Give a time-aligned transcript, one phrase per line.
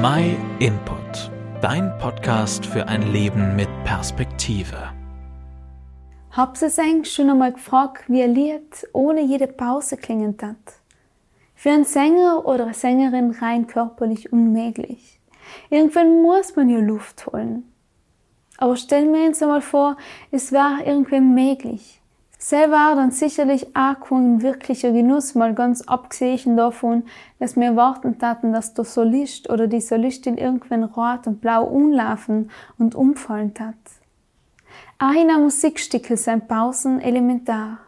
[0.00, 1.28] My Input,
[1.60, 4.92] dein Podcast für ein Leben mit Perspektive.
[6.30, 10.56] Habt ihr eigentlich schon einmal gefragt, wie ein Lied ohne jede Pause klingen hat?
[11.56, 15.18] Für einen Sänger oder eine Sängerin rein körperlich unmöglich.
[15.68, 17.64] Irgendwann muss man ja Luft holen.
[18.56, 19.96] Aber stellen wir uns einmal vor,
[20.30, 22.00] es wäre irgendwann möglich.
[22.40, 27.02] Selber war dann sicherlich auch ein wirklicher Genuss, mal ganz abgesehen davon,
[27.40, 32.52] dass wir warten taten, dass der Solist oder die Solistin irgendwann rot und blau umlaufen
[32.78, 33.74] und umfallen tat.
[35.00, 37.78] Auch in Musikstücke sind Pausen elementar.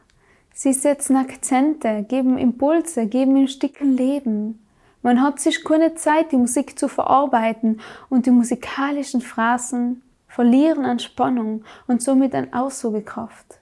[0.52, 4.66] Sie setzen Akzente, geben Impulse, geben im Stücken Leben.
[5.00, 10.98] Man hat sich keine Zeit, die Musik zu verarbeiten und die musikalischen Phrasen verlieren an
[10.98, 13.59] Spannung und somit an Aussagekraft.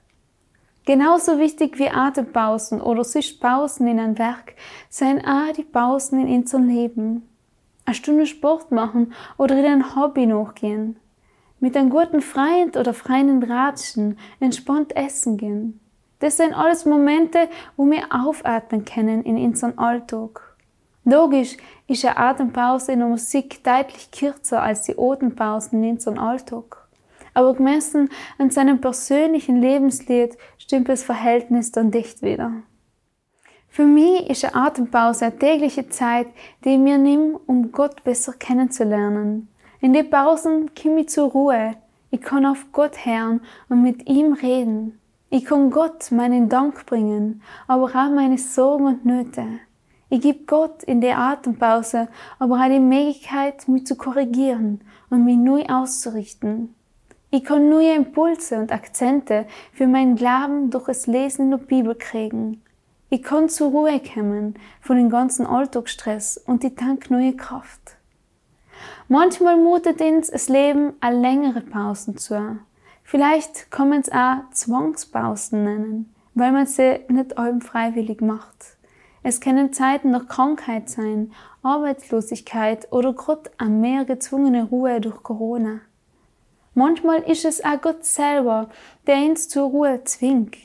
[0.89, 4.55] Genauso wichtig wie Atempausen oder sich Pausen in ein Werk
[4.89, 7.29] seien auch die Pausen in unserem Leben.
[7.85, 10.95] Eine Stunde Sport machen oder in ein Hobby nachgehen.
[11.59, 15.79] Mit einem guten Freund oder Freundin ratschen, entspannt essen gehen.
[16.21, 20.55] Das sind alles Momente, wo wir aufatmen können in unserem Alltag.
[21.05, 26.78] Logisch ist eine Atempause in der Musik deutlich kürzer als die Atempausen in unserem Alltag
[27.39, 32.51] aber gemessen an seinem persönlichen Lebenslied stimmt das Verhältnis dann dicht wieder.
[33.69, 36.27] Für mich ist eine Atempause eine tägliche Zeit,
[36.65, 39.47] die ich mir nehme, um Gott besser kennenzulernen.
[39.79, 41.75] In den Pausen komme ich zur Ruhe.
[42.11, 44.99] Ich kann auf Gott hören und mit ihm reden.
[45.29, 49.45] Ich kann Gott meinen Dank bringen, aber auch meine Sorgen und Nöte.
[50.09, 52.09] Ich gebe Gott in der Atempause
[52.39, 56.75] aber auch die Möglichkeit, mich zu korrigieren und mich neu auszurichten.
[57.31, 62.63] Ich kann neue Impulse und Akzente für meinen Glauben durch das Lesen der Bibel kriegen.
[63.11, 67.97] Ich kann zur Ruhe kommen von dem ganzen Alltagsstress und ich tank neue Kraft.
[69.07, 72.57] Manchmal mutet uns das Leben eine längere Pausen zu.
[73.03, 78.77] Vielleicht kann man es auch Zwangspausen nennen, weil man sie nicht allem freiwillig macht.
[79.21, 81.31] Es können Zeiten der Krankheit sein,
[81.61, 85.81] Arbeitslosigkeit oder gerade eine mehr gezwungene Ruhe durch Corona.
[86.79, 88.69] Manchmal ist es auch Gott selber,
[89.05, 90.55] der uns zur Ruhe zwingt.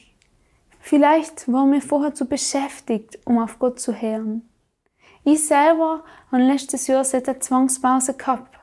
[0.79, 4.49] Vielleicht waren wir vorher zu beschäftigt, um auf Gott zu hören.
[5.25, 8.57] Ich selber habe letztes Jahr seit der Zwangspause gehabt.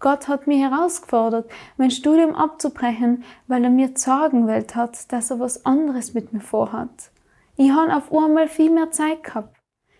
[0.00, 5.38] Gott hat mich herausgefordert, mein Studium abzubrechen, weil er mir sagen wollte hat, dass er
[5.38, 7.12] was anderes mit mir vorhat.
[7.56, 9.56] Ich habe auf einmal viel mehr Zeit gehabt.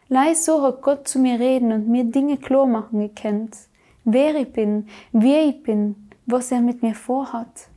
[0.09, 3.57] Leis so hat Gott zu mir reden und mir Dinge klar machen gekannt.
[4.03, 7.69] Wer ich bin, wie ich bin, was er mit mir vorhat.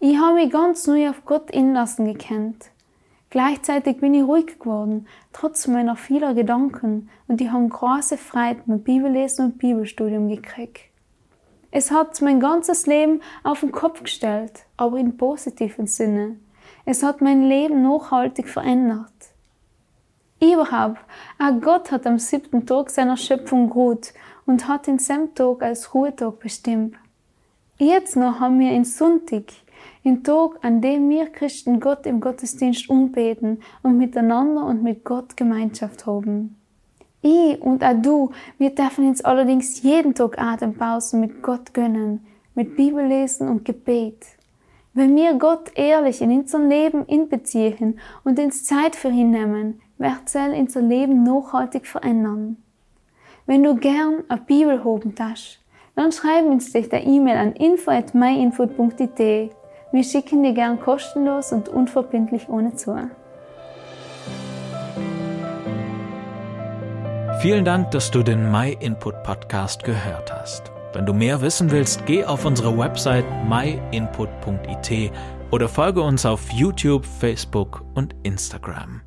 [0.00, 2.70] Ich habe mich ganz neu auf Gott inlassen gekannt.
[3.30, 8.84] Gleichzeitig bin ich ruhig geworden, trotz meiner vieler Gedanken, und ich habe große Freude mit
[8.84, 10.80] Bibellesen und Bibelstudium gekriegt.
[11.70, 16.36] Es hat mein ganzes Leben auf den Kopf gestellt, aber in positiven Sinne.
[16.86, 19.12] Es hat mein Leben nachhaltig verändert.
[20.42, 21.00] Überhaupt,
[21.38, 24.12] auch Gott hat am siebten Tag seiner Schöpfung geruht
[24.46, 26.96] und hat den siebten Tag als Ruhetag bestimmt.
[27.80, 29.44] Jetzt noch haben wir in Sonntag,
[30.04, 35.36] den Tag, an dem wir Christen Gott im Gottesdienst umbeten und miteinander und mit Gott
[35.36, 36.56] Gemeinschaft haben.
[37.22, 42.74] Ich und auch du, wir dürfen uns allerdings jeden Tag Atempausen mit Gott gönnen, mit
[42.74, 44.26] Bibellesen und Gebet.
[44.92, 50.34] Wenn wir Gott ehrlich in unser Leben inbeziehen und uns Zeit für ihn nehmen, wird
[50.34, 52.56] er unser Leben nachhaltig verändern.
[53.46, 55.60] Wenn du gern eine Bibel haben darfst,
[55.98, 59.50] dann schreib uns dich der E-Mail an info.myinfood.it.
[59.90, 62.96] Wir schicken dir gern kostenlos und unverbindlich ohne zu.
[67.40, 70.70] Vielen Dank, dass du den My Input Podcast gehört hast.
[70.92, 75.12] Wenn du mehr wissen willst, geh auf unsere Website myinput.it
[75.50, 79.00] oder folge uns auf YouTube, Facebook und Instagram.